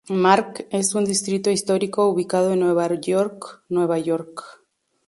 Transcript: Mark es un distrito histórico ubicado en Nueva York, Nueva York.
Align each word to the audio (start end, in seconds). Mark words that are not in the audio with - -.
Mark 0.09 0.65
es 0.71 0.95
un 0.95 1.05
distrito 1.05 1.51
histórico 1.51 2.07
ubicado 2.09 2.53
en 2.53 2.59
Nueva 2.61 2.87
York, 2.95 3.61
Nueva 3.69 3.99
York. 3.99 4.63